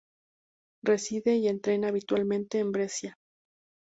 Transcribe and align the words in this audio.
Reside 0.83 1.35
y 1.35 1.47
entrena 1.47 1.89
habitualmente 1.89 2.57
en 2.57 2.71
Brescia. 2.71 3.19